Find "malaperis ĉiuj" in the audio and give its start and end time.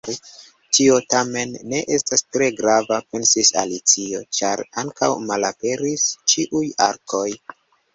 5.31-6.69